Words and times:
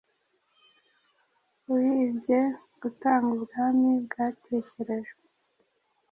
Uibye 1.73 2.39
gutanga 2.81 3.27
Ubwami 3.37 3.89
bwatekerejwe 4.05 5.21